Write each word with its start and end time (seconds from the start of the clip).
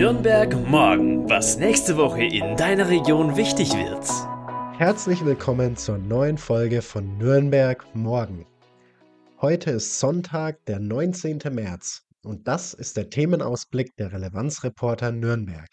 Nürnberg 0.00 0.54
morgen, 0.66 1.28
was 1.28 1.58
nächste 1.58 1.98
Woche 1.98 2.24
in 2.24 2.56
deiner 2.56 2.88
Region 2.88 3.36
wichtig 3.36 3.74
wird. 3.74 4.08
Herzlich 4.80 5.22
willkommen 5.26 5.76
zur 5.76 5.98
neuen 5.98 6.38
Folge 6.38 6.80
von 6.80 7.18
Nürnberg 7.18 7.84
morgen. 7.94 8.46
Heute 9.42 9.72
ist 9.72 10.00
Sonntag, 10.00 10.64
der 10.64 10.80
19. 10.80 11.40
März 11.50 12.06
und 12.22 12.48
das 12.48 12.72
ist 12.72 12.96
der 12.96 13.10
Themenausblick 13.10 13.94
der 13.96 14.10
Relevanzreporter 14.10 15.12
Nürnberg. 15.12 15.68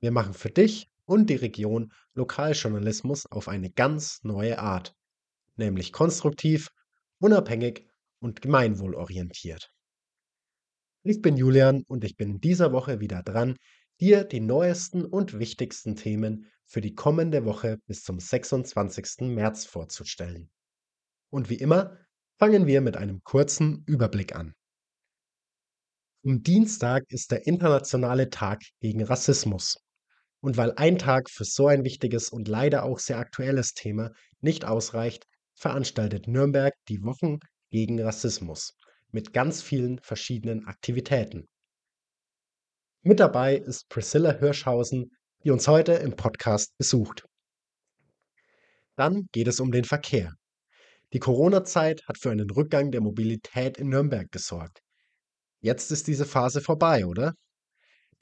Wir 0.00 0.10
machen 0.10 0.32
für 0.32 0.48
dich 0.48 0.88
und 1.04 1.28
die 1.28 1.36
Region 1.36 1.92
Lokaljournalismus 2.14 3.26
auf 3.26 3.48
eine 3.48 3.68
ganz 3.68 4.20
neue 4.22 4.58
Art, 4.58 4.94
nämlich 5.56 5.92
konstruktiv, 5.92 6.70
unabhängig 7.18 7.84
und 8.20 8.40
gemeinwohlorientiert. 8.40 9.70
Ich 11.04 11.22
bin 11.22 11.36
Julian 11.36 11.84
und 11.86 12.04
ich 12.04 12.16
bin 12.16 12.30
in 12.32 12.40
dieser 12.40 12.72
Woche 12.72 12.98
wieder 12.98 13.22
dran, 13.22 13.56
dir 14.00 14.24
die 14.24 14.40
neuesten 14.40 15.04
und 15.04 15.38
wichtigsten 15.38 15.94
Themen 15.94 16.46
für 16.66 16.80
die 16.80 16.94
kommende 16.94 17.44
Woche 17.44 17.78
bis 17.86 18.02
zum 18.02 18.18
26. 18.18 19.28
März 19.28 19.64
vorzustellen. 19.64 20.50
Und 21.30 21.50
wie 21.50 21.56
immer 21.56 21.96
fangen 22.38 22.66
wir 22.66 22.80
mit 22.80 22.96
einem 22.96 23.22
kurzen 23.22 23.84
Überblick 23.86 24.34
an. 24.34 24.54
Am 26.24 26.42
Dienstag 26.42 27.04
ist 27.08 27.30
der 27.30 27.46
internationale 27.46 28.28
Tag 28.28 28.62
gegen 28.80 29.02
Rassismus. 29.04 29.78
Und 30.40 30.56
weil 30.56 30.72
ein 30.76 30.98
Tag 30.98 31.30
für 31.30 31.44
so 31.44 31.68
ein 31.68 31.84
wichtiges 31.84 32.28
und 32.28 32.48
leider 32.48 32.84
auch 32.84 32.98
sehr 32.98 33.18
aktuelles 33.18 33.74
Thema 33.74 34.12
nicht 34.40 34.64
ausreicht, 34.64 35.26
veranstaltet 35.54 36.28
Nürnberg 36.28 36.74
die 36.88 37.02
Wochen 37.02 37.38
gegen 37.70 38.00
Rassismus 38.00 38.77
mit 39.10 39.32
ganz 39.32 39.62
vielen 39.62 39.98
verschiedenen 40.00 40.66
Aktivitäten. 40.66 41.48
Mit 43.02 43.20
dabei 43.20 43.56
ist 43.56 43.88
Priscilla 43.88 44.32
Hirschhausen, 44.38 45.10
die 45.44 45.50
uns 45.50 45.68
heute 45.68 45.92
im 45.92 46.16
Podcast 46.16 46.76
besucht. 46.76 47.24
Dann 48.96 49.28
geht 49.32 49.48
es 49.48 49.60
um 49.60 49.70
den 49.70 49.84
Verkehr. 49.84 50.34
Die 51.12 51.20
Corona-Zeit 51.20 52.02
hat 52.06 52.18
für 52.18 52.30
einen 52.30 52.50
Rückgang 52.50 52.90
der 52.90 53.00
Mobilität 53.00 53.78
in 53.78 53.88
Nürnberg 53.88 54.30
gesorgt. 54.30 54.80
Jetzt 55.60 55.90
ist 55.90 56.06
diese 56.06 56.26
Phase 56.26 56.60
vorbei, 56.60 57.06
oder? 57.06 57.32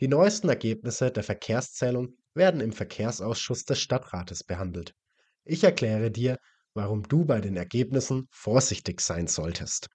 Die 0.00 0.08
neuesten 0.08 0.48
Ergebnisse 0.48 1.10
der 1.10 1.24
Verkehrszählung 1.24 2.16
werden 2.34 2.60
im 2.60 2.72
Verkehrsausschuss 2.72 3.64
des 3.64 3.80
Stadtrates 3.80 4.44
behandelt. 4.44 4.92
Ich 5.44 5.64
erkläre 5.64 6.10
dir, 6.10 6.36
warum 6.74 7.02
du 7.02 7.24
bei 7.24 7.40
den 7.40 7.56
Ergebnissen 7.56 8.28
vorsichtig 8.30 9.00
sein 9.00 9.26
solltest. 9.26 9.88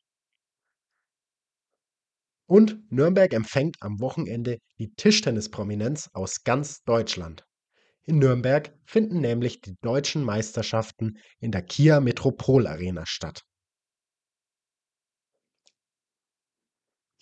Und 2.52 2.91
Nürnberg 2.91 3.31
empfängt 3.33 3.77
am 3.80 4.02
Wochenende 4.02 4.57
die 4.77 4.94
Tischtennisprominenz 4.94 6.09
aus 6.11 6.44
ganz 6.44 6.83
Deutschland. 6.83 7.45
In 8.03 8.19
Nürnberg 8.19 8.77
finden 8.83 9.21
nämlich 9.21 9.61
die 9.61 9.77
deutschen 9.80 10.21
Meisterschaften 10.21 11.17
in 11.39 11.53
der 11.53 11.61
Kia 11.61 12.02
Metropol 12.02 12.67
Arena 12.67 13.05
statt. 13.05 13.43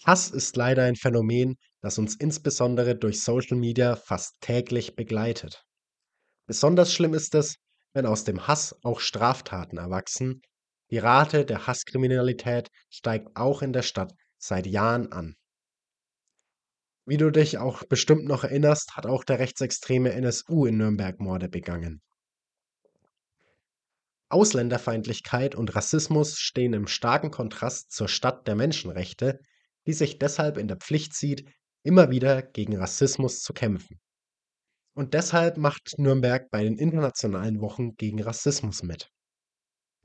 Hass 0.03 0.31
ist 0.31 0.55
leider 0.55 0.86
ein 0.86 0.95
Phänomen, 0.95 1.58
das 1.80 1.99
uns 1.99 2.16
insbesondere 2.16 2.95
durch 2.95 3.21
Social 3.21 3.59
Media 3.59 3.97
fast 3.97 4.33
täglich 4.41 4.95
begleitet. 4.95 5.64
Besonders 6.47 6.91
schlimm 6.91 7.14
ist 7.14 7.36
es, 7.36 7.58
wenn 7.93 8.08
aus 8.08 8.23
dem 8.23 8.47
Hass 8.47 8.75
auch 8.81 8.99
Straftaten 8.99 9.77
erwachsen. 9.77 10.41
Die 10.89 10.97
Rate 10.97 11.45
der 11.45 11.67
Hasskriminalität 11.67 12.69
steigt 12.89 13.27
auch 13.36 13.61
in 13.61 13.73
der 13.73 13.83
Stadt 13.83 14.11
seit 14.40 14.66
Jahren 14.66 15.12
an. 15.12 15.36
Wie 17.06 17.18
du 17.18 17.32
dich 17.32 17.58
auch 17.58 17.84
bestimmt 17.84 18.26
noch 18.26 18.44
erinnerst, 18.44 18.95
hat 18.95 19.06
auch 19.06 19.23
der 19.23 19.40
rechtsextreme 19.40 20.14
NSU 20.14 20.66
in 20.66 20.78
Nürnberg 20.78 21.20
Morde 21.20 21.50
begangen. 21.50 22.02
Ausländerfeindlichkeit 24.30 25.55
und 25.55 25.76
Rassismus 25.76 26.38
stehen 26.38 26.73
im 26.73 26.86
starken 26.86 27.32
Kontrast 27.32 27.92
zur 27.92 28.08
Stadt 28.08 28.48
der 28.48 28.55
Menschenrechte, 28.55 29.39
die 29.88 29.94
sich 29.94 30.20
deshalb 30.20 30.58
in 30.58 30.67
der 30.67 30.78
Pflicht 30.78 31.16
sieht, 31.16 31.49
immer 31.83 32.11
wieder 32.11 32.44
gegen 32.44 32.78
Rassismus 32.78 33.42
zu 33.42 33.54
kämpfen. 33.54 33.99
Und 34.94 35.16
deshalb 35.16 35.58
macht 35.58 35.98
Nürnberg 35.98 36.52
bei 36.52 36.64
den 36.64 36.78
internationalen 36.78 37.60
Wochen 37.61 37.95
gegen 37.95 38.22
Rassismus 38.22 38.83
mit. 38.83 39.10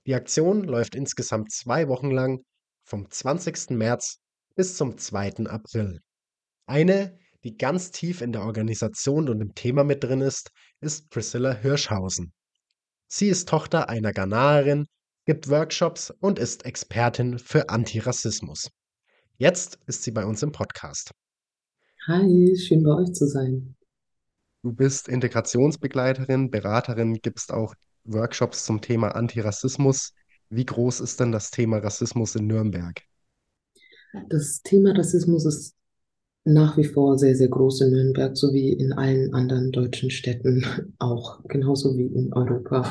Die 0.06 0.14
Aktion 0.14 0.64
läuft 0.64 0.94
insgesamt 0.94 1.52
zwei 1.52 1.88
Wochen 1.88 2.10
lang, 2.10 2.44
vom 2.84 3.10
20. 3.10 3.70
März 3.70 4.20
bis 4.54 4.76
zum 4.76 4.96
2. 4.98 5.46
April. 5.46 6.00
Eine, 6.66 7.18
die 7.42 7.56
ganz 7.56 7.90
tief 7.90 8.20
in 8.20 8.32
der 8.32 8.42
Organisation 8.42 9.28
und 9.28 9.40
im 9.40 9.54
Thema 9.54 9.84
mit 9.84 10.02
drin 10.04 10.20
ist, 10.20 10.50
ist 10.80 11.10
Priscilla 11.10 11.52
Hirschhausen. 11.52 12.32
Sie 13.08 13.28
ist 13.28 13.48
Tochter 13.48 13.88
einer 13.88 14.12
Ghanaerin, 14.12 14.86
gibt 15.26 15.48
Workshops 15.48 16.10
und 16.10 16.38
ist 16.38 16.64
Expertin 16.64 17.38
für 17.38 17.68
Antirassismus. 17.68 18.70
Jetzt 19.36 19.78
ist 19.86 20.02
sie 20.02 20.10
bei 20.10 20.24
uns 20.24 20.42
im 20.42 20.52
Podcast. 20.52 21.10
Hi, 22.06 22.56
schön 22.56 22.82
bei 22.82 22.92
euch 22.92 23.12
zu 23.12 23.26
sein. 23.26 23.76
Du 24.62 24.72
bist 24.72 25.08
Integrationsbegleiterin, 25.08 26.50
Beraterin, 26.50 27.14
gibst 27.20 27.52
auch 27.52 27.74
Workshops 28.04 28.64
zum 28.64 28.80
Thema 28.80 29.14
Antirassismus. 29.14 30.12
Wie 30.48 30.64
groß 30.64 31.00
ist 31.00 31.20
denn 31.20 31.32
das 31.32 31.50
Thema 31.50 31.78
Rassismus 31.78 32.34
in 32.36 32.46
Nürnberg? 32.46 33.02
Das 34.28 34.62
Thema 34.62 34.92
Rassismus 34.92 35.44
ist 35.44 35.74
nach 36.44 36.76
wie 36.76 36.84
vor 36.84 37.18
sehr, 37.18 37.34
sehr 37.36 37.48
groß 37.48 37.82
in 37.82 37.90
Nürnberg, 37.90 38.36
sowie 38.36 38.72
in 38.72 38.92
allen 38.92 39.32
anderen 39.34 39.72
deutschen 39.72 40.10
Städten 40.10 40.64
auch, 40.98 41.42
genauso 41.44 41.96
wie 41.96 42.06
in 42.06 42.32
Europa 42.32 42.90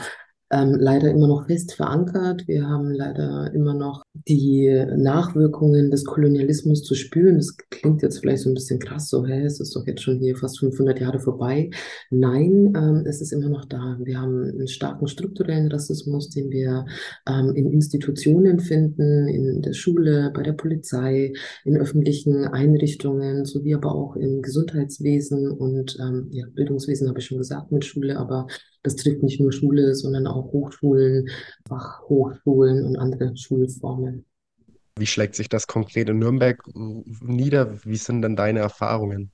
ähm, 0.51 0.75
leider 0.75 1.09
immer 1.09 1.27
noch 1.27 1.47
fest 1.47 1.73
verankert. 1.73 2.47
Wir 2.47 2.67
haben 2.67 2.91
leider 2.91 3.53
immer 3.53 3.73
noch 3.73 4.03
die 4.27 4.85
Nachwirkungen 4.97 5.91
des 5.91 6.05
Kolonialismus 6.05 6.83
zu 6.83 6.95
spüren. 6.95 7.37
Das 7.37 7.57
klingt 7.69 8.01
jetzt 8.01 8.19
vielleicht 8.19 8.43
so 8.43 8.49
ein 8.49 8.53
bisschen 8.53 8.79
krass, 8.79 9.09
so, 9.09 9.25
hä, 9.25 9.43
es 9.43 9.59
ist 9.59 9.75
doch 9.75 9.85
jetzt 9.85 10.01
schon 10.01 10.19
hier 10.19 10.35
fast 10.35 10.59
500 10.59 10.99
Jahre 10.99 11.19
vorbei. 11.19 11.69
Nein, 12.09 12.73
ähm, 12.75 13.03
es 13.05 13.21
ist 13.21 13.31
immer 13.31 13.49
noch 13.49 13.65
da. 13.65 13.97
Wir 14.01 14.19
haben 14.19 14.43
einen 14.43 14.67
starken 14.67 15.07
strukturellen 15.07 15.71
Rassismus, 15.71 16.29
den 16.29 16.51
wir 16.51 16.85
ähm, 17.27 17.53
in 17.55 17.71
Institutionen 17.71 18.59
finden, 18.59 19.27
in 19.27 19.61
der 19.61 19.73
Schule, 19.73 20.31
bei 20.33 20.43
der 20.43 20.53
Polizei, 20.53 21.33
in 21.65 21.77
öffentlichen 21.77 22.45
Einrichtungen, 22.45 23.45
sowie 23.45 23.75
aber 23.75 23.93
auch 23.93 24.15
im 24.15 24.41
Gesundheitswesen 24.41 25.51
und 25.51 25.97
ähm, 25.99 26.27
ja, 26.31 26.45
Bildungswesen 26.53 27.09
habe 27.09 27.19
ich 27.19 27.25
schon 27.25 27.37
gesagt 27.37 27.71
mit 27.71 27.85
Schule, 27.85 28.17
aber 28.17 28.47
das 28.83 28.95
trifft 28.95 29.23
nicht 29.23 29.39
nur 29.41 29.51
Schule, 29.51 29.95
sondern 29.95 30.27
auch 30.27 30.51
Hochschulen, 30.51 31.29
Fachhochschulen 31.67 32.85
und 32.85 32.97
andere 32.97 33.35
Schulformen. 33.35 34.25
Wie 34.97 35.07
schlägt 35.07 35.35
sich 35.35 35.49
das 35.49 35.65
konkret 35.65 36.09
in 36.09 36.19
Nürnberg 36.19 36.61
nieder? 36.75 37.83
Wie 37.83 37.97
sind 37.97 38.21
denn 38.21 38.35
deine 38.35 38.59
Erfahrungen? 38.59 39.32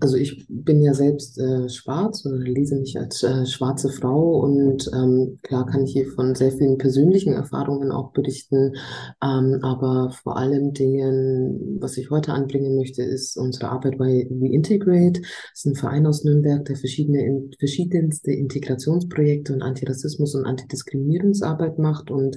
Also 0.00 0.16
ich 0.16 0.46
bin 0.48 0.82
ja 0.82 0.94
selbst 0.94 1.38
äh, 1.38 1.68
schwarz 1.68 2.24
oder 2.26 2.38
lese 2.38 2.76
mich 2.76 2.98
als 2.98 3.22
äh, 3.22 3.46
schwarze 3.46 3.90
Frau 3.90 4.40
und 4.40 4.90
ähm, 4.94 5.38
klar 5.42 5.66
kann 5.66 5.84
ich 5.84 5.92
hier 5.92 6.06
von 6.06 6.34
sehr 6.34 6.52
vielen 6.52 6.78
persönlichen 6.78 7.32
Erfahrungen 7.32 7.90
auch 7.92 8.12
berichten, 8.12 8.74
ähm, 9.22 9.60
aber 9.62 10.10
vor 10.22 10.36
allem 10.36 10.72
Dingen, 10.72 11.78
was 11.80 11.96
ich 11.96 12.10
heute 12.10 12.32
anbringen 12.32 12.76
möchte, 12.76 13.02
ist 13.02 13.36
unsere 13.36 13.70
Arbeit 13.70 13.98
bei 13.98 14.26
WeIntegrate. 14.30 15.20
Das 15.20 15.30
ist 15.54 15.66
ein 15.66 15.74
Verein 15.74 16.06
aus 16.06 16.24
Nürnberg, 16.24 16.64
der 16.64 16.76
verschiedene, 16.76 17.24
in, 17.24 17.50
verschiedenste 17.58 18.32
Integrationsprojekte 18.32 19.52
und 19.52 19.62
Antirassismus 19.62 20.34
und 20.34 20.46
Antidiskriminierungsarbeit 20.46 21.78
macht 21.78 22.10
und 22.10 22.36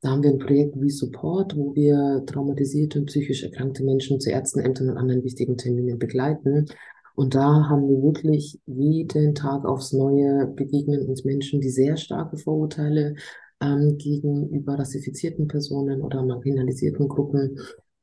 da 0.00 0.10
haben 0.10 0.22
wir 0.22 0.30
ein 0.30 0.38
Projekt 0.38 0.76
We 0.76 0.90
Support, 0.90 1.56
wo 1.56 1.74
wir 1.74 2.22
traumatisierte 2.26 3.00
und 3.00 3.06
psychisch 3.06 3.42
erkrankte 3.42 3.82
Menschen 3.84 4.20
zu 4.20 4.30
Ärztenämtern 4.30 4.90
und 4.90 4.96
anderen 4.96 5.24
wichtigen 5.24 5.56
Terminen 5.56 5.98
begleiten. 5.98 6.66
Und 7.18 7.34
da 7.34 7.68
haben 7.68 7.88
wir 7.88 8.00
wirklich 8.00 8.60
jeden 8.66 9.34
Tag 9.34 9.64
aufs 9.64 9.92
Neue 9.92 10.46
begegnen 10.46 11.08
uns 11.08 11.24
Menschen, 11.24 11.60
die 11.60 11.68
sehr 11.68 11.96
starke 11.96 12.36
Vorurteile 12.36 13.16
ähm, 13.60 13.98
gegenüber 13.98 14.78
rassifizierten 14.78 15.48
Personen 15.48 16.02
oder 16.02 16.22
marginalisierten 16.22 17.08
Gruppen 17.08 17.58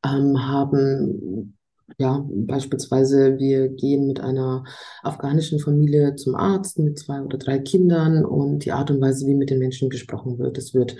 ähm, 0.06 0.46
haben. 0.46 1.58
Ja, 1.98 2.28
beispielsweise 2.30 3.38
wir 3.38 3.70
gehen 3.70 4.06
mit 4.08 4.20
einer 4.20 4.66
afghanischen 5.02 5.60
Familie 5.60 6.18
zum 6.18 6.36
Arzt 6.36 6.78
mit 6.80 7.00
zwei 7.00 7.22
oder 7.22 7.38
drei 7.38 7.60
Kindern 7.60 8.26
und 8.26 8.66
die 8.66 8.74
Art 8.74 8.92
und 8.92 9.00
Weise, 9.00 9.28
wie 9.28 9.36
mit 9.36 9.50
den 9.50 9.60
Menschen 9.60 9.90
gesprochen 9.90 10.40
wird, 10.40 10.58
es 10.58 10.74
wird 10.74 10.98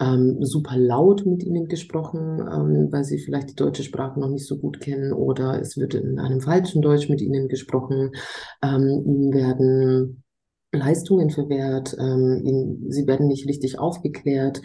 ähm, 0.00 0.38
super 0.40 0.76
laut 0.76 1.24
mit 1.26 1.42
ihnen 1.44 1.66
gesprochen, 1.66 2.40
ähm, 2.40 2.88
weil 2.90 3.04
sie 3.04 3.18
vielleicht 3.18 3.50
die 3.50 3.54
deutsche 3.54 3.82
Sprache 3.82 4.18
noch 4.18 4.28
nicht 4.28 4.46
so 4.46 4.58
gut 4.58 4.80
kennen 4.80 5.12
oder 5.12 5.60
es 5.60 5.76
wird 5.76 5.94
in 5.94 6.18
einem 6.18 6.40
falschen 6.40 6.82
Deutsch 6.82 7.08
mit 7.08 7.20
ihnen 7.20 7.48
gesprochen. 7.48 8.10
Ähm, 8.62 9.02
ihnen 9.06 9.32
werden 9.32 10.24
Leistungen 10.72 11.30
verwehrt, 11.30 11.96
ähm, 11.98 12.42
ihnen, 12.44 12.90
sie 12.90 13.06
werden 13.06 13.28
nicht 13.28 13.48
richtig 13.48 13.78
aufgeklärt. 13.78 14.60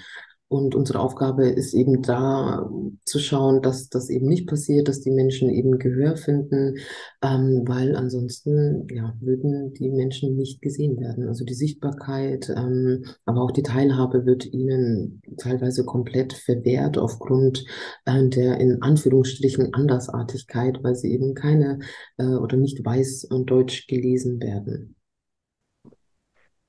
Und 0.49 0.73
unsere 0.73 0.99
Aufgabe 0.99 1.47
ist 1.47 1.75
eben 1.75 2.01
da 2.01 2.67
zu 3.05 3.19
schauen, 3.19 3.61
dass 3.61 3.87
das 3.87 4.09
eben 4.09 4.27
nicht 4.27 4.47
passiert, 4.47 4.87
dass 4.87 4.99
die 4.99 5.11
Menschen 5.11 5.47
eben 5.51 5.77
Gehör 5.77 6.17
finden, 6.17 6.75
ähm, 7.21 7.63
weil 7.67 7.95
ansonsten 7.95 8.87
ja, 8.91 9.15
würden 9.21 9.73
die 9.75 9.91
Menschen 9.91 10.35
nicht 10.35 10.59
gesehen 10.63 10.99
werden. 10.99 11.27
Also 11.27 11.45
die 11.45 11.53
Sichtbarkeit, 11.53 12.49
ähm, 12.49 13.05
aber 13.25 13.43
auch 13.43 13.51
die 13.51 13.61
Teilhabe 13.61 14.25
wird 14.25 14.51
ihnen 14.51 15.21
teilweise 15.37 15.85
komplett 15.85 16.33
verwehrt 16.33 16.97
aufgrund 16.97 17.63
äh, 18.05 18.27
der 18.27 18.59
in 18.59 18.81
Anführungsstrichen 18.81 19.75
Andersartigkeit, 19.75 20.79
weil 20.83 20.95
sie 20.95 21.13
eben 21.13 21.35
keine 21.35 21.77
äh, 22.17 22.25
oder 22.25 22.57
nicht 22.57 22.83
weiß 22.83 23.25
und 23.25 23.51
deutsch 23.51 23.85
gelesen 23.85 24.41
werden. 24.41 24.95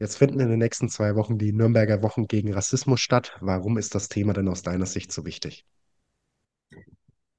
Jetzt 0.01 0.17
finden 0.17 0.41
in 0.41 0.49
den 0.49 0.59
nächsten 0.59 0.89
zwei 0.89 1.15
Wochen 1.15 1.37
die 1.37 1.53
Nürnberger 1.53 2.03
Wochen 2.03 2.27
gegen 2.27 2.55
Rassismus 2.55 3.01
statt. 3.01 3.33
Warum 3.41 3.77
ist 3.77 3.95
das 3.95 4.09
Thema 4.09 4.33
denn 4.33 4.49
aus 4.49 4.63
deiner 4.63 4.87
Sicht 4.87 5.13
so 5.13 5.27
wichtig? 5.27 5.67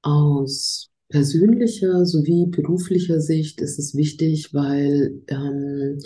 Aus 0.02 0.90
persönlicher 1.08 2.06
sowie 2.06 2.46
beruflicher 2.46 3.20
Sicht 3.20 3.60
ist 3.60 3.80
es 3.80 3.96
wichtig, 3.96 4.54
weil 4.54 5.22
ähm, 5.26 5.98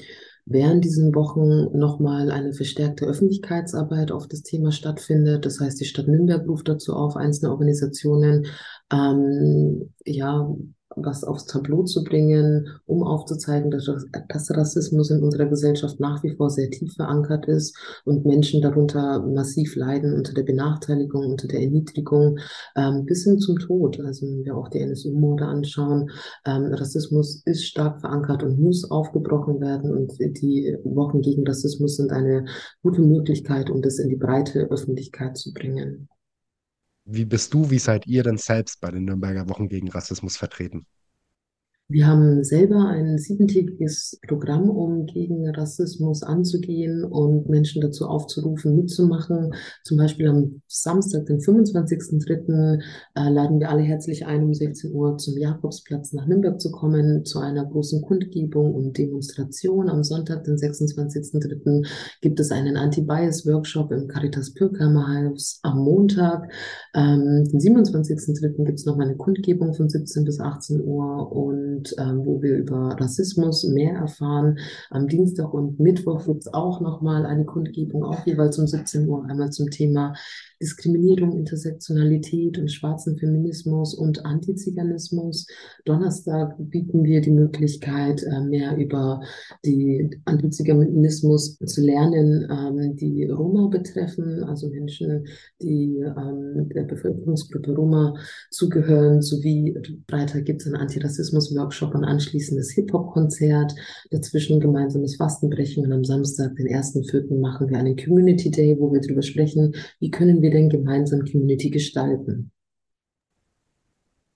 während 0.47 0.83
diesen 0.85 1.15
Wochen 1.15 1.79
nochmal 1.79 2.31
eine 2.31 2.55
verstärkte 2.55 3.05
Öffentlichkeitsarbeit 3.05 4.11
auf 4.11 4.27
das 4.27 4.43
Thema 4.43 4.73
stattfindet. 4.73 5.45
Das 5.45 5.61
heißt, 5.61 5.79
die 5.79 5.85
Stadt 5.85 6.09
Nürnberg 6.09 6.49
ruft 6.49 6.69
dazu 6.69 6.95
auf, 6.95 7.17
einzelne 7.17 7.51
Organisationen 7.51 8.47
ähm, 8.91 9.93
ja, 10.07 10.57
was 10.97 11.25
aufs 11.25 11.45
Tableau 11.45 11.85
zu 11.85 12.03
bringen, 12.03 12.69
um 12.87 13.03
aufzuzeigen, 13.03 13.71
dass, 13.71 13.89
dass 14.29 14.51
Rassismus 14.51 15.11
in 15.11 15.23
unserer 15.23 15.47
Gesellschaft 15.47 16.01
nach 16.01 16.23
wie 16.23 16.35
vor 16.35 16.51
sehr 16.51 16.71
tief 16.71 16.95
verankert 16.95 17.47
ist 17.47 17.77
und 18.05 18.25
Menschen 18.25 18.63
darunter 18.63 19.21
massiv 19.21 19.77
leiden 19.77 20.15
unter 20.15 20.33
der 20.33 20.43
Benachteiligung, 20.43 21.31
unter 21.31 21.49
der 21.49 21.61
Erniedrigung, 21.61 22.39
ähm, 22.77 23.05
bis 23.05 23.25
hin 23.25 23.39
zum 23.39 23.59
Tod. 23.59 24.01
Also 24.01 24.27
wenn 24.27 24.45
wir 24.45 24.57
auch 24.57 24.69
die 24.69 24.81
NSU-Morde 24.81 25.45
anschauen, 25.45 26.11
ähm, 26.47 26.73
Rassismus 26.73 27.43
ist 27.45 27.65
stark 27.65 28.01
verankert 28.01 28.43
und 28.43 28.59
muss 28.59 28.91
aufgebrochen 28.91 29.61
werden 29.61 29.93
und 29.93 30.13
die 30.19 30.77
Wochen 30.85 31.21
gegen 31.21 31.47
Rassismus 31.47 31.97
sind 31.97 32.11
eine 32.11 32.47
gute 32.83 33.03
Möglichkeit, 33.03 33.71
um 33.71 33.83
das 33.83 33.99
in 33.99 34.09
die 34.09 34.17
breite 34.17 34.71
Öffentlichkeit 34.71 35.37
zu 35.37 35.53
bringen. 35.53 36.09
Wie 37.07 37.25
bist 37.25 37.55
du, 37.55 37.71
wie 37.71 37.79
seid 37.79 38.07
ihr 38.07 38.23
denn 38.23 38.37
selbst 38.37 38.83
bei 38.83 38.91
den 38.91 39.07
Nürnberger 39.07 39.49
Wochen 39.49 39.69
gegen 39.69 39.89
Rassismus 39.91 40.37
vertreten? 40.37 40.87
Wir 41.89 42.09
haben 42.09 42.43
selber 42.43 42.89
ein 42.89 43.17
siebentägiges 43.17 44.19
Programm, 44.27 44.71
um 44.71 45.07
gegen 45.07 45.49
Rassismus 45.49 46.25
anzugehen 46.25 47.05
und 47.05 47.49
Menschen 47.49 47.81
dazu 47.81 48.07
aufzurufen, 48.09 48.75
mitzumachen. 48.75 49.55
Zum 49.85 49.97
Beispiel 49.97 50.27
am 50.27 50.63
Samstag, 50.67 51.27
den 51.27 51.39
25.03., 51.39 52.83
äh, 53.15 53.31
laden 53.31 53.61
wir 53.61 53.71
alle 53.71 53.83
herzlich 53.83 54.27
ein, 54.27 54.43
um 54.43 54.53
16 54.53 54.93
Uhr 54.93 55.17
zum 55.17 55.39
Jakobsplatz 55.39 56.13
nach 56.13 56.27
Nürnberg 56.27 56.61
zu 56.61 56.73
kommen, 56.73 57.25
zu 57.25 57.39
einer 57.39 57.65
großen 57.65 58.03
Kundgebung 58.03 58.75
und 58.75 58.99
Demonstration. 58.99 59.89
Am 59.89 60.03
Sonntag, 60.03 60.43
den 60.43 60.57
26.03., 60.57 61.87
gibt 62.21 62.41
es 62.41 62.51
einen 62.51 62.77
Anti-Bias-Workshop 62.77 63.93
im 63.93 64.09
Caritas 64.09 64.55
Pürkheimer-Haus 64.55 65.61
am 65.63 65.85
Montag. 65.85 66.51
Ähm, 66.97 67.45
den 67.45 67.61
27.03. 67.61 68.65
gibt 68.65 68.81
es 68.81 68.87
noch 68.87 68.99
eine 68.99 69.15
Kundgebung 69.15 69.73
von 69.73 69.89
17 69.89 70.25
bis 70.25 70.41
18 70.41 70.83
Uhr 70.83 71.31
und 71.31 71.76
und 71.77 71.95
ähm, 71.99 72.25
wo 72.25 72.43
wir 72.43 72.57
über 72.57 72.97
Rassismus 72.99 73.65
mehr 73.65 73.95
erfahren. 73.95 74.59
Am 74.91 75.09
Dienstag 75.09 75.53
und 75.53 75.79
Mittwoch 75.79 76.25
gibt 76.25 76.41
es 76.41 76.55
auch 76.55 76.81
nochmal 76.81 77.27
eine 77.27 77.45
Kundgebung, 77.45 78.05
auch 78.05 78.25
jeweils 78.27 78.59
um 78.59 78.67
17 78.67 79.09
Uhr, 79.09 79.25
einmal 79.29 79.51
zum 79.51 79.71
Thema 79.71 80.15
Diskriminierung, 80.61 81.37
Intersektionalität 81.37 82.59
und 82.59 82.71
schwarzen 82.71 83.17
Feminismus 83.17 83.95
und 83.95 84.25
Antiziganismus. 84.25 85.47
Donnerstag 85.85 86.55
bieten 86.59 87.05
wir 87.05 87.21
die 87.21 87.31
Möglichkeit, 87.31 88.23
äh, 88.23 88.41
mehr 88.41 88.77
über 88.77 89.21
die 89.65 90.11
Antiziganismus 90.25 91.59
zu 91.59 91.81
lernen, 91.83 92.49
ähm, 92.51 92.97
die 92.97 93.25
Roma 93.25 93.69
betreffen, 93.69 94.45
also 94.45 94.69
Menschen, 94.69 95.27
die 95.61 95.99
ähm, 95.99 96.69
der 96.75 96.85
Bevölkerungsgruppe 96.85 97.75
Roma 97.75 98.15
zugehören, 98.51 99.23
sowie 99.23 99.77
breiter 100.07 100.41
gibt 100.41 100.63
es 100.63 100.67
einen 100.67 100.77
Antirassismus-Workshop 100.77 101.95
und 101.95 102.05
anschließendes 102.05 102.73
Hip-Hop-Konzert, 102.73 103.75
dazwischen 104.11 104.57
ein 104.57 104.61
gemeinsames 104.61 105.17
Fastenbrechen 105.17 105.85
und 105.85 105.93
am 105.93 106.05
Samstag, 106.05 106.57
den 106.57 106.69
1.4., 106.69 107.39
machen 107.41 107.69
wir 107.69 107.79
einen 107.79 107.97
Community 107.97 108.51
Day, 108.51 108.77
wo 108.79 108.93
wir 108.93 109.01
darüber 109.01 109.23
sprechen, 109.23 109.75
wie 110.01 110.11
können 110.11 110.43
wir 110.43 110.46
wir 110.47 110.53
denn 110.53 110.69
gemeinsam 110.69 111.25
Community 111.25 111.71
gestalten? 111.71 112.53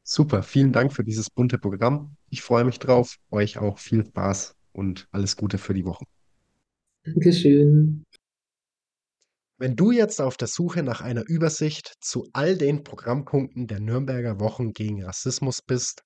Super, 0.02 0.42
vielen 0.42 0.72
Dank 0.72 0.92
für 0.92 1.04
dieses 1.04 1.30
bunte 1.30 1.56
Programm. 1.56 2.16
Ich 2.30 2.42
freue 2.42 2.64
mich 2.64 2.80
drauf. 2.80 3.14
Euch 3.30 3.58
auch 3.58 3.78
viel 3.78 4.04
Spaß 4.04 4.56
und 4.72 5.06
alles 5.12 5.36
Gute 5.36 5.58
für 5.58 5.72
die 5.72 5.84
Woche. 5.84 6.04
Dankeschön. 7.04 8.02
Wenn 9.56 9.76
du 9.76 9.92
jetzt 9.92 10.20
auf 10.20 10.36
der 10.36 10.48
Suche 10.48 10.82
nach 10.82 11.00
einer 11.00 11.22
Übersicht 11.28 11.94
zu 12.00 12.28
all 12.32 12.56
den 12.56 12.82
Programmpunkten 12.82 13.68
der 13.68 13.78
Nürnberger 13.78 14.40
Wochen 14.40 14.72
gegen 14.72 15.04
Rassismus 15.04 15.62
bist, 15.62 16.02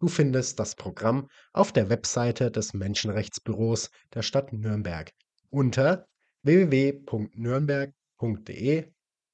du 0.00 0.08
findest 0.08 0.58
das 0.58 0.74
Programm 0.74 1.28
auf 1.54 1.72
der 1.72 1.88
Webseite 1.88 2.50
des 2.50 2.74
Menschenrechtsbüros 2.74 3.90
der 4.12 4.20
Stadt 4.22 4.52
Nürnberg 4.52 5.12
unter 5.48 6.04
www.nürnberg.de 6.42 8.90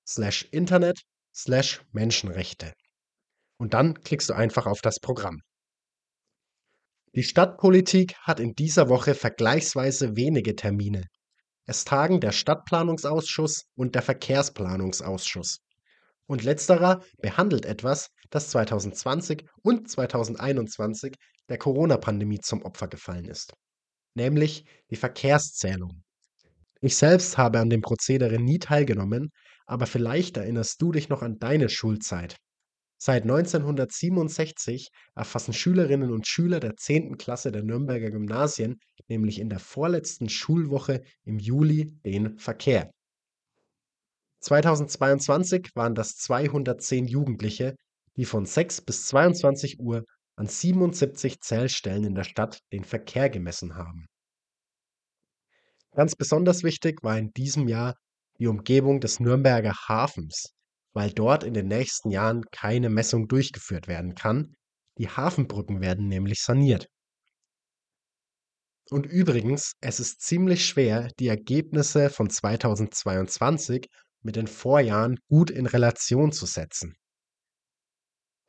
slash 0.06 0.48
Internet 0.52 1.00
slash 1.34 1.82
Menschenrechte. 1.92 2.72
Und 3.58 3.74
dann 3.74 4.00
klickst 4.00 4.30
du 4.30 4.34
einfach 4.34 4.66
auf 4.66 4.80
das 4.80 5.00
Programm. 5.00 5.40
Die 7.14 7.22
Stadtpolitik 7.22 8.14
hat 8.18 8.40
in 8.40 8.54
dieser 8.54 8.88
Woche 8.88 9.14
vergleichsweise 9.14 10.16
wenige 10.16 10.54
Termine. 10.54 11.04
Es 11.64 11.84
tagen 11.84 12.20
der 12.20 12.32
Stadtplanungsausschuss 12.32 13.64
und 13.74 13.94
der 13.94 14.02
Verkehrsplanungsausschuss. 14.02 15.58
Und 16.26 16.44
letzterer 16.44 17.02
behandelt 17.22 17.64
etwas, 17.64 18.10
das 18.30 18.50
2020 18.50 19.44
und 19.62 19.88
2021 19.88 21.14
der 21.48 21.58
Corona-Pandemie 21.58 22.40
zum 22.40 22.62
Opfer 22.62 22.88
gefallen 22.88 23.26
ist, 23.26 23.54
nämlich 24.14 24.64
die 24.90 24.96
Verkehrszählung. 24.96 26.02
Ich 26.80 26.96
selbst 26.96 27.38
habe 27.38 27.60
an 27.60 27.70
dem 27.70 27.80
Prozedere 27.80 28.38
nie 28.38 28.58
teilgenommen, 28.58 29.30
aber 29.66 29.86
vielleicht 29.86 30.36
erinnerst 30.36 30.80
du 30.80 30.92
dich 30.92 31.08
noch 31.08 31.22
an 31.22 31.38
deine 31.38 31.68
Schulzeit. 31.68 32.36
Seit 32.98 33.24
1967 33.24 34.88
erfassen 35.14 35.52
Schülerinnen 35.52 36.10
und 36.10 36.26
Schüler 36.26 36.60
der 36.60 36.76
10. 36.76 37.18
Klasse 37.18 37.52
der 37.52 37.62
Nürnberger 37.62 38.10
Gymnasien 38.10 38.78
nämlich 39.08 39.38
in 39.38 39.50
der 39.50 39.58
vorletzten 39.58 40.28
Schulwoche 40.28 41.02
im 41.24 41.38
Juli 41.38 41.92
den 42.04 42.38
Verkehr. 42.38 42.90
2022 44.40 45.70
waren 45.74 45.94
das 45.94 46.16
210 46.16 47.06
Jugendliche, 47.06 47.76
die 48.16 48.24
von 48.24 48.46
6 48.46 48.82
bis 48.82 49.06
22 49.06 49.78
Uhr 49.78 50.04
an 50.36 50.46
77 50.46 51.40
Zählstellen 51.40 52.04
in 52.04 52.14
der 52.14 52.24
Stadt 52.24 52.60
den 52.72 52.84
Verkehr 52.84 53.28
gemessen 53.28 53.74
haben. 53.74 54.06
Ganz 55.92 56.14
besonders 56.14 56.62
wichtig 56.62 57.02
war 57.02 57.18
in 57.18 57.32
diesem 57.32 57.68
Jahr 57.68 57.94
die 58.38 58.46
Umgebung 58.46 59.00
des 59.00 59.20
Nürnberger 59.20 59.74
Hafens, 59.88 60.54
weil 60.92 61.10
dort 61.10 61.44
in 61.44 61.54
den 61.54 61.68
nächsten 61.68 62.10
Jahren 62.10 62.42
keine 62.52 62.90
Messung 62.90 63.28
durchgeführt 63.28 63.88
werden 63.88 64.14
kann, 64.14 64.54
die 64.98 65.08
Hafenbrücken 65.08 65.80
werden 65.80 66.08
nämlich 66.08 66.42
saniert. 66.42 66.88
Und 68.90 69.04
übrigens, 69.04 69.72
es 69.80 69.98
ist 69.98 70.20
ziemlich 70.20 70.64
schwer, 70.66 71.10
die 71.18 71.28
Ergebnisse 71.28 72.08
von 72.08 72.30
2022 72.30 73.88
mit 74.22 74.36
den 74.36 74.46
Vorjahren 74.46 75.18
gut 75.28 75.50
in 75.50 75.66
Relation 75.66 76.32
zu 76.32 76.46
setzen. 76.46 76.94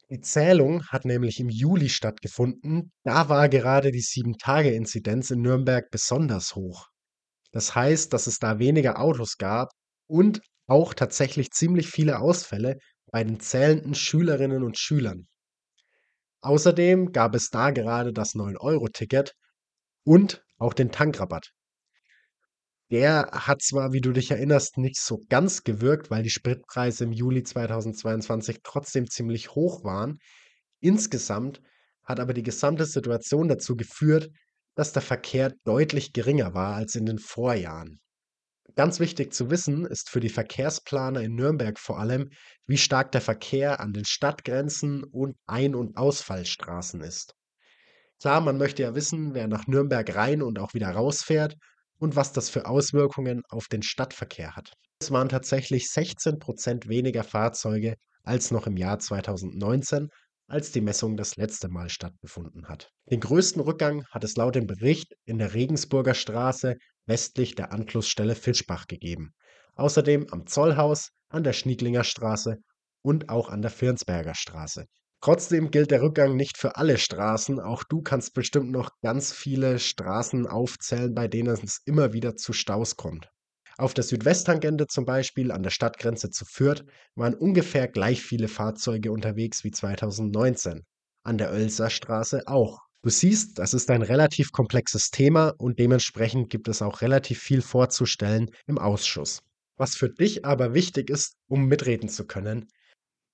Die 0.10 0.22
Zählung 0.22 0.86
hat 0.88 1.04
nämlich 1.04 1.40
im 1.40 1.50
Juli 1.50 1.90
stattgefunden, 1.90 2.94
da 3.04 3.28
war 3.28 3.50
gerade 3.50 3.92
die 3.92 4.04
7-Tage-Inzidenz 4.04 5.32
in 5.32 5.42
Nürnberg 5.42 5.90
besonders 5.92 6.56
hoch. 6.56 6.88
Das 7.58 7.74
heißt, 7.74 8.14
dass 8.14 8.28
es 8.28 8.38
da 8.38 8.60
weniger 8.60 9.00
Autos 9.00 9.38
gab 9.40 9.72
und 10.06 10.42
auch 10.68 10.94
tatsächlich 10.94 11.50
ziemlich 11.50 11.88
viele 11.88 12.20
Ausfälle 12.20 12.78
bei 13.12 13.24
den 13.24 13.40
zählenden 13.40 13.96
Schülerinnen 13.96 14.62
und 14.64 14.78
Schülern. 14.78 15.28
Außerdem 16.42 17.14
gab 17.14 17.34
es 17.34 17.50
da 17.50 17.72
gerade 17.72 18.14
das 18.14 18.36
9-Euro-Ticket 18.36 19.34
und 20.04 20.44
auch 20.60 20.76
den 20.76 20.92
Tankrabatt. 20.92 21.50
Der 22.92 23.32
hat 23.32 23.64
zwar, 23.64 23.92
wie 23.92 24.02
du 24.02 24.12
dich 24.12 24.30
erinnerst, 24.30 24.78
nicht 24.78 25.02
so 25.02 25.20
ganz 25.28 25.64
gewirkt, 25.64 26.12
weil 26.12 26.22
die 26.22 26.30
Spritpreise 26.30 27.06
im 27.06 27.12
Juli 27.12 27.42
2022 27.42 28.60
trotzdem 28.62 29.10
ziemlich 29.10 29.56
hoch 29.56 29.84
waren. 29.84 30.20
Insgesamt 30.80 31.60
hat 32.04 32.20
aber 32.20 32.36
die 32.36 32.44
gesamte 32.44 32.86
Situation 32.86 33.48
dazu 33.48 33.76
geführt, 33.76 34.30
dass 34.78 34.94
der 34.94 35.02
Verkehr 35.02 35.54
deutlich 35.66 36.14
geringer 36.14 36.54
war 36.54 36.76
als 36.76 36.96
in 36.96 37.06
den 37.06 37.18
Vorjahren. 37.18 38.00
Ganz 38.76 39.00
wichtig 39.00 39.34
zu 39.34 39.50
wissen 39.50 39.86
ist 39.88 40.12
für 40.12 40.20
die 40.20 40.30
Verkehrsplaner 40.30 41.22
in 41.22 41.34
Nürnberg 41.34 41.80
vor 41.80 42.00
allem, 42.00 42.30
wie 42.68 42.78
stark 42.78 43.12
der 43.12 43.22
Verkehr 43.22 43.80
an 43.80 43.92
den 43.92 44.06
Stadtgrenzen 44.06 45.04
und 45.04 45.36
Ein- 45.48 45.74
und 45.74 45.98
Ausfallstraßen 45.98 47.02
ist. 47.02 47.34
Klar, 48.22 48.40
man 48.40 48.60
möchte 48.60 48.84
ja 48.84 48.94
wissen, 48.94 49.34
wer 49.34 49.48
nach 49.48 49.66
Nürnberg 49.66 50.16
rein 50.16 50.44
und 50.44 50.60
auch 50.60 50.76
wieder 50.76 50.92
rausfährt 50.92 51.56
und 51.98 52.16
was 52.16 52.32
das 52.32 52.52
für 52.52 52.68
Auswirkungen 52.68 53.42
auf 53.50 53.68
den 53.68 53.82
Stadtverkehr 53.82 54.56
hat. 54.56 54.74
Es 55.02 55.10
waren 55.10 55.30
tatsächlich 55.30 55.90
16 55.90 56.38
Prozent 56.38 56.88
weniger 56.88 57.24
Fahrzeuge 57.24 57.96
als 58.22 58.52
noch 58.52 58.68
im 58.68 58.78
Jahr 58.78 59.00
2019, 59.00 60.10
als 60.48 60.72
die 60.72 60.82
Messung 60.82 61.18
das 61.18 61.36
letzte 61.36 61.70
Mal 61.70 61.90
stattgefunden 61.90 62.68
hat. 62.68 62.90
Den 63.10 63.20
größten 63.20 63.62
Rückgang 63.62 64.06
hat 64.12 64.24
es 64.24 64.36
laut 64.36 64.56
dem 64.56 64.68
Bericht 64.68 65.14
in 65.26 65.38
der 65.38 65.54
Regensburger 65.54 66.14
Straße 66.14 66.76
westlich 67.06 67.56
der 67.56 67.72
Anschlussstelle 67.72 68.36
Fischbach 68.36 68.88
gegeben. 68.88 69.34
Außerdem 69.76 70.28
am 70.32 70.48
Zollhaus, 70.48 71.12
an 71.30 71.44
der 71.44 71.54
Schniedlinger 71.54 72.04
Straße 72.04 72.58
und 73.02 73.30
auch 73.30 73.50
an 73.50 73.62
der 73.62 73.72
Firnsberger 73.72 74.36
Straße. 74.36 74.86
Trotzdem 75.22 75.72
gilt 75.72 75.92
der 75.92 76.02
Rückgang 76.02 76.36
nicht 76.36 76.58
für 76.58 76.76
alle 76.76 76.98
Straßen. 76.98 77.60
Auch 77.60 77.84
du 77.84 78.02
kannst 78.02 78.34
bestimmt 78.34 78.72
noch 78.72 78.92
ganz 79.02 79.34
viele 79.34 79.80
Straßen 79.80 80.48
aufzählen, 80.48 81.14
bei 81.14 81.28
denen 81.28 81.50
es 81.64 81.82
immer 81.86 82.14
wieder 82.14 82.36
zu 82.36 82.54
Staus 82.54 82.96
kommt. 82.96 83.30
Auf 83.80 83.94
der 83.94 84.04
Südwesttangente 84.04 84.88
zum 84.88 85.06
Beispiel 85.06 85.52
an 85.52 85.62
der 85.62 85.70
Stadtgrenze 85.70 86.32
zu 86.32 86.46
Fürth 86.46 86.84
waren 87.14 87.36
ungefähr 87.36 87.88
gleich 87.88 88.24
viele 88.24 88.48
Fahrzeuge 88.48 89.12
unterwegs 89.12 89.64
wie 89.64 89.70
2019. 89.70 90.84
An 91.24 91.38
der 91.38 91.52
Oelser 91.52 91.92
Straße 91.92 92.48
auch. 92.48 92.80
Du 93.04 93.12
siehst, 93.12 93.60
das 93.60 93.76
ist 93.76 93.92
ein 93.92 94.02
relativ 94.02 94.52
komplexes 94.52 95.12
Thema 95.12 95.54
und 95.60 95.78
dementsprechend 95.78 96.50
gibt 96.50 96.68
es 96.68 96.82
auch 96.82 97.02
relativ 97.02 97.40
viel 97.40 97.62
vorzustellen 97.62 98.50
im 98.66 98.80
Ausschuss. 98.80 99.44
Was 99.76 99.96
für 99.96 100.10
dich 100.10 100.44
aber 100.44 100.74
wichtig 100.74 101.12
ist, 101.12 101.36
um 101.48 101.68
mitreden 101.68 102.10
zu 102.10 102.26
können, 102.26 102.68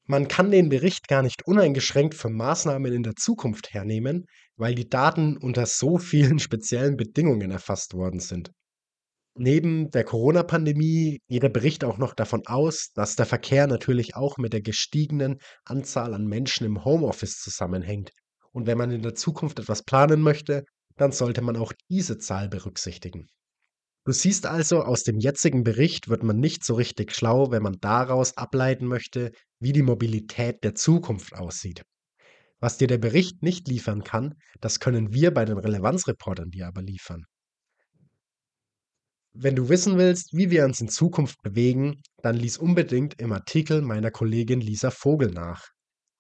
man 0.06 0.28
kann 0.28 0.52
den 0.52 0.68
Bericht 0.68 1.08
gar 1.08 1.24
nicht 1.24 1.48
uneingeschränkt 1.48 2.16
für 2.16 2.30
Maßnahmen 2.30 2.92
in 2.92 3.04
der 3.04 3.16
Zukunft 3.16 3.74
hernehmen, 3.74 4.26
weil 4.58 4.76
die 4.76 4.90
Daten 4.90 5.38
unter 5.38 5.66
so 5.66 5.98
vielen 5.98 6.40
speziellen 6.40 6.98
Bedingungen 6.98 7.52
erfasst 7.52 7.94
worden 7.94 8.20
sind. 8.20 8.52
Neben 9.36 9.90
der 9.90 10.04
Corona-Pandemie 10.04 11.20
geht 11.28 11.42
der 11.42 11.50
Bericht 11.50 11.84
auch 11.84 11.98
noch 11.98 12.13
davon 12.13 12.46
aus, 12.46 12.92
dass 12.94 13.16
der 13.16 13.25
Verkehr 13.25 13.66
natürlich 13.66 14.16
auch 14.16 14.38
mit 14.38 14.54
der 14.54 14.62
gestiegenen 14.62 15.40
Anzahl 15.66 16.13
an 16.13 16.28
Menschen 16.28 16.66
im 16.68 16.86
Homeoffice 16.86 17.40
zusammenhängt. 17.40 18.12
Und 18.52 18.68
wenn 18.68 18.78
man 18.78 18.92
in 18.92 19.02
der 19.02 19.16
Zukunft 19.16 19.58
etwas 19.58 19.84
planen 19.84 20.22
möchte, 20.22 20.63
dann 20.98 21.12
sollte 21.12 21.42
man 21.42 21.58
auch 21.58 21.74
diese 21.90 22.20
Zahl 22.20 22.48
berücksichtigen. 22.48 23.28
Du 24.06 24.12
siehst 24.12 24.46
also, 24.46 24.84
aus 24.84 25.04
dem 25.04 25.18
jetzigen 25.18 25.63
Bericht 25.63 26.10
wird 26.10 26.24
man 26.24 26.40
nicht 26.40 26.63
so 26.63 26.75
richtig 26.75 27.12
schlau, 27.13 27.50
wenn 27.50 27.63
man 27.63 27.78
daraus 27.80 28.38
ableiten 28.38 28.86
möchte, 28.86 29.32
wie 29.60 29.74
die 29.74 29.82
Mobilität 29.82 30.63
der 30.63 30.75
Zukunft 30.75 31.34
aussieht. 31.34 31.82
Was 32.60 32.78
dir 32.78 32.88
der 32.88 32.98
Bericht 33.00 33.42
nicht 33.42 33.68
liefern 33.68 34.04
kann, 34.04 34.36
das 34.62 34.80
können 34.80 35.13
wir 35.13 35.34
bei 35.34 35.46
den 35.46 35.58
Relevanzreportern 35.58 36.52
dir 36.52 36.68
aber 36.68 36.82
liefern. 36.84 37.25
Wenn 39.36 39.56
du 39.56 39.68
wissen 39.68 39.98
willst, 39.98 40.32
wie 40.34 40.52
wir 40.52 40.63
uns 40.63 40.80
in 40.80 40.90
Zukunft 40.90 41.42
bewegen, 41.42 42.04
dann 42.22 42.36
lies 42.36 42.60
unbedingt 42.60 43.20
im 43.20 43.32
Artikel 43.32 43.82
meiner 43.82 44.12
Kollegin 44.12 44.62
Lisa 44.62 44.92
Vogel 44.92 45.32
nach. 45.32 45.70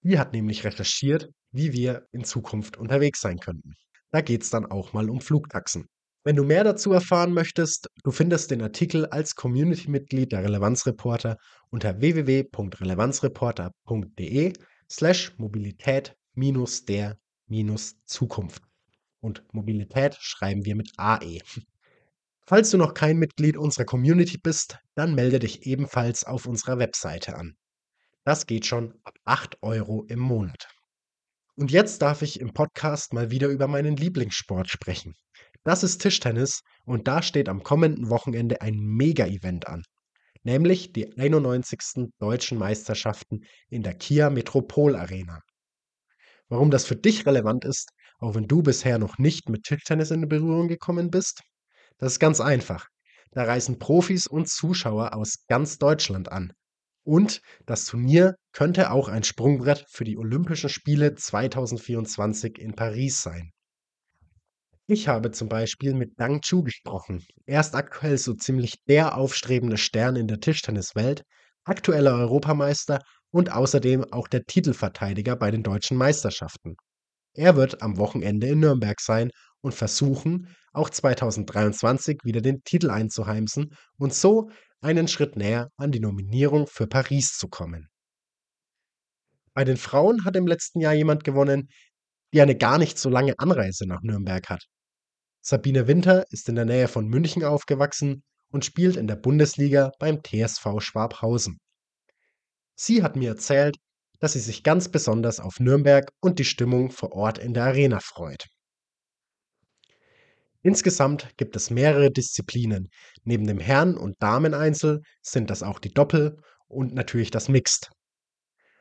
Die 0.01 0.17
hat 0.17 0.33
nämlich 0.33 0.63
recherchiert, 0.63 1.29
wie 1.51 1.73
wir 1.73 2.07
in 2.11 2.23
Zukunft 2.23 2.75
unterwegs 2.75 3.21
sein 3.21 3.37
könnten. 3.37 3.75
Da 4.09 4.21
geht 4.21 4.41
es 4.41 4.49
dann 4.49 4.65
auch 4.65 4.93
mal 4.93 5.11
um 5.11 5.21
Flugtaxen. 5.21 5.85
Wenn 6.23 6.35
du 6.35 6.43
mehr 6.43 6.63
dazu 6.63 6.91
erfahren 6.91 7.33
möchtest, 7.33 7.87
du 8.03 8.11
findest 8.11 8.49
den 8.49 8.63
Artikel 8.63 9.05
als 9.05 9.35
Community-Mitglied 9.35 10.31
der 10.31 10.43
Relevanzreporter 10.43 11.37
unter 11.69 11.99
www.relevanzreporter.de 11.99 14.53
slash 14.89 15.37
Mobilität 15.37 16.15
minus 16.33 16.85
der 16.85 17.19
minus 17.47 17.93
Zukunft. 18.05 18.63
Und 19.19 19.43
Mobilität 19.53 20.17
schreiben 20.19 20.65
wir 20.65 20.75
mit 20.75 20.91
AE. 20.97 21.37
Falls 22.45 22.71
du 22.71 22.77
noch 22.77 22.93
kein 22.93 23.17
Mitglied 23.17 23.55
unserer 23.55 23.85
Community 23.85 24.37
bist, 24.37 24.77
dann 24.95 25.15
melde 25.15 25.39
dich 25.39 25.65
ebenfalls 25.65 26.25
auf 26.25 26.45
unserer 26.45 26.77
Webseite 26.77 27.37
an. 27.37 27.55
Das 28.25 28.47
geht 28.47 28.65
schon 28.65 28.93
ab 29.05 29.15
8 29.23 29.57
Euro 29.61 30.05
im 30.09 30.19
Monat. 30.19 30.67
Und 31.55 31.71
jetzt 31.71 32.01
darf 32.01 32.21
ich 32.21 32.41
im 32.41 32.51
Podcast 32.53 33.13
mal 33.13 33.31
wieder 33.31 33.47
über 33.47 33.67
meinen 33.67 33.95
Lieblingssport 33.95 34.69
sprechen. 34.69 35.15
Das 35.63 35.83
ist 35.83 36.01
Tischtennis 36.01 36.63
und 36.83 37.07
da 37.07 37.21
steht 37.21 37.47
am 37.47 37.63
kommenden 37.63 38.09
Wochenende 38.09 38.59
ein 38.61 38.75
Mega-Event 38.75 39.67
an. 39.67 39.83
Nämlich 40.43 40.91
die 40.91 41.17
91. 41.17 42.09
Deutschen 42.19 42.57
Meisterschaften 42.57 43.45
in 43.69 43.83
der 43.83 43.93
Kia 43.93 44.29
Metropol 44.29 44.97
Arena. 44.97 45.39
Warum 46.49 46.71
das 46.71 46.85
für 46.85 46.97
dich 46.97 47.25
relevant 47.25 47.63
ist, 47.63 47.91
auch 48.19 48.35
wenn 48.35 48.47
du 48.47 48.61
bisher 48.61 48.99
noch 48.99 49.17
nicht 49.17 49.47
mit 49.47 49.63
Tischtennis 49.63 50.11
in 50.11 50.27
Berührung 50.27 50.67
gekommen 50.67 51.09
bist? 51.09 51.41
Das 51.97 52.13
ist 52.13 52.19
ganz 52.19 52.41
einfach. 52.41 52.87
Da 53.31 53.43
reisen 53.43 53.79
Profis 53.79 54.27
und 54.27 54.47
Zuschauer 54.47 55.15
aus 55.15 55.45
ganz 55.47 55.77
Deutschland 55.77 56.31
an. 56.31 56.53
Und 57.03 57.41
das 57.65 57.85
Turnier 57.85 58.35
könnte 58.53 58.91
auch 58.91 59.09
ein 59.09 59.23
Sprungbrett 59.23 59.85
für 59.89 60.03
die 60.03 60.17
Olympischen 60.17 60.69
Spiele 60.69 61.15
2024 61.15 62.59
in 62.59 62.75
Paris 62.75 63.21
sein. 63.21 63.51
Ich 64.85 65.07
habe 65.07 65.31
zum 65.31 65.49
Beispiel 65.49 65.93
mit 65.93 66.19
Dang 66.19 66.41
Chu 66.41 66.61
gesprochen. 66.61 67.25
Er 67.45 67.61
ist 67.61 67.73
aktuell 67.73 68.17
so 68.17 68.33
ziemlich 68.33 68.83
der 68.87 69.17
aufstrebende 69.17 69.77
Stern 69.77 70.15
in 70.15 70.27
der 70.27 70.39
Tischtenniswelt, 70.39 71.23
aktueller 71.63 72.15
Europameister 72.15 72.99
und 73.31 73.51
außerdem 73.51 74.11
auch 74.11 74.27
der 74.27 74.43
Titelverteidiger 74.43 75.35
bei 75.35 75.51
den 75.51 75.63
deutschen 75.63 75.97
Meisterschaften. 75.97 76.75
Er 77.33 77.55
wird 77.55 77.81
am 77.81 77.97
Wochenende 77.97 78.47
in 78.47 78.59
Nürnberg 78.59 78.99
sein 78.99 79.31
und 79.61 79.73
versuchen, 79.73 80.53
auch 80.73 80.89
2023 80.89 82.19
wieder 82.23 82.41
den 82.41 82.63
Titel 82.63 82.89
einzuheimsen 82.89 83.75
und 83.97 84.13
so 84.13 84.49
einen 84.81 85.07
Schritt 85.07 85.37
näher 85.37 85.69
an 85.77 85.91
die 85.91 85.99
Nominierung 85.99 86.67
für 86.67 86.87
Paris 86.87 87.37
zu 87.37 87.47
kommen. 87.47 87.87
Bei 89.53 89.63
den 89.63 89.77
Frauen 89.77 90.25
hat 90.25 90.35
im 90.35 90.47
letzten 90.47 90.81
Jahr 90.81 90.93
jemand 90.93 91.23
gewonnen, 91.23 91.69
die 92.33 92.41
eine 92.41 92.57
gar 92.57 92.79
nicht 92.79 92.97
so 92.97 93.09
lange 93.09 93.35
Anreise 93.37 93.87
nach 93.87 94.01
Nürnberg 94.01 94.49
hat. 94.49 94.65
Sabine 95.41 95.87
Winter 95.87 96.25
ist 96.31 96.49
in 96.49 96.55
der 96.55 96.65
Nähe 96.65 96.87
von 96.87 97.07
München 97.07 97.43
aufgewachsen 97.43 98.23
und 98.49 98.65
spielt 98.65 98.95
in 98.95 99.07
der 99.07 99.15
Bundesliga 99.15 99.91
beim 99.99 100.21
TSV 100.23 100.79
Schwabhausen. 100.79 101.59
Sie 102.75 103.03
hat 103.03 103.15
mir 103.15 103.29
erzählt, 103.29 103.77
dass 104.19 104.33
sie 104.33 104.39
sich 104.39 104.63
ganz 104.63 104.89
besonders 104.89 105.39
auf 105.39 105.59
Nürnberg 105.59 106.09
und 106.21 106.39
die 106.39 106.45
Stimmung 106.45 106.91
vor 106.91 107.11
Ort 107.11 107.37
in 107.37 107.53
der 107.53 107.65
Arena 107.65 107.99
freut. 107.99 108.45
Insgesamt 110.63 111.27
gibt 111.35 111.57
es 111.57 111.69
mehrere 111.69 112.09
Disziplinen. 112.09 112.89
Neben 113.25 113.45
dem 113.45 113.59
Herren- 113.59 113.97
und 113.97 114.15
Dameneinzel 114.23 115.01
sind 115.21 115.49
das 115.49 115.61
auch 115.61 115.77
die 115.77 115.93
Doppel 115.93 116.37
und 116.67 116.93
natürlich 116.93 117.31
das 117.31 117.49
Mixed. 117.49 117.91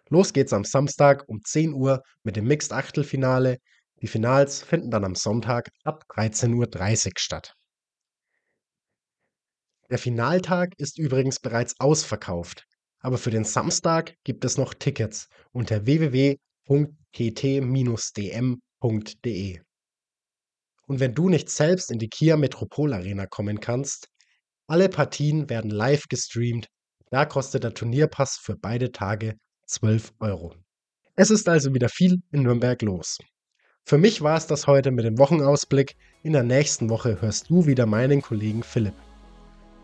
Los 0.08 0.32
geht's 0.32 0.52
am 0.52 0.64
Samstag 0.64 1.24
um 1.28 1.40
10 1.42 1.74
Uhr 1.74 2.02
mit 2.22 2.36
dem 2.36 2.46
Mixed-Achtelfinale. 2.46 3.58
Die 4.00 4.06
Finals 4.06 4.62
finden 4.62 4.90
dann 4.90 5.04
am 5.04 5.16
Sonntag 5.16 5.70
ab 5.82 6.04
13.30 6.10 7.06
Uhr 7.06 7.12
statt. 7.18 7.54
Der 9.90 9.98
Finaltag 9.98 10.74
ist 10.78 10.98
übrigens 10.98 11.40
bereits 11.40 11.78
ausverkauft, 11.80 12.64
aber 13.00 13.18
für 13.18 13.30
den 13.30 13.44
Samstag 13.44 14.14
gibt 14.22 14.44
es 14.44 14.56
noch 14.56 14.72
Tickets 14.72 15.28
unter 15.50 15.84
www.tt-dm.de. 15.84 16.40
Und 20.92 21.00
wenn 21.00 21.14
du 21.14 21.30
nicht 21.30 21.48
selbst 21.48 21.90
in 21.90 21.98
die 21.98 22.10
Kia 22.10 22.36
Metropol 22.36 22.92
Arena 22.92 23.24
kommen 23.24 23.60
kannst, 23.60 24.08
alle 24.66 24.90
Partien 24.90 25.48
werden 25.48 25.70
live 25.70 26.04
gestreamt. 26.06 26.66
Da 27.08 27.24
kostet 27.24 27.64
der 27.64 27.72
Turnierpass 27.72 28.36
für 28.36 28.56
beide 28.58 28.92
Tage 28.92 29.36
12 29.68 30.12
Euro. 30.20 30.54
Es 31.16 31.30
ist 31.30 31.48
also 31.48 31.72
wieder 31.72 31.88
viel 31.88 32.18
in 32.30 32.42
Nürnberg 32.42 32.82
los. 32.82 33.16
Für 33.86 33.96
mich 33.96 34.20
war 34.20 34.36
es 34.36 34.46
das 34.46 34.66
heute 34.66 34.90
mit 34.90 35.06
dem 35.06 35.16
Wochenausblick. 35.16 35.94
In 36.24 36.34
der 36.34 36.42
nächsten 36.42 36.90
Woche 36.90 37.22
hörst 37.22 37.48
du 37.48 37.64
wieder 37.64 37.86
meinen 37.86 38.20
Kollegen 38.20 38.62
Philipp. 38.62 38.96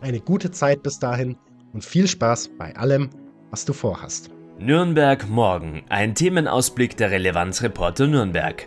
Eine 0.03 0.21
gute 0.21 0.51
Zeit 0.51 0.83
bis 0.83 0.99
dahin 0.99 1.39
und 1.73 1.87
viel 1.87 2.07
Spaß 2.07 2.51
bei 2.59 2.77
allem, 2.77 3.09
was 3.49 3.65
du 3.65 3.73
vorhast. 3.73 4.31
Nürnberg 4.61 5.29
morgen, 5.29 5.85
ein 5.89 6.17
Themenausblick 6.17 6.97
der 6.97 7.13
Relevanzreporter 7.13 8.09
Nürnberg. 8.09 8.67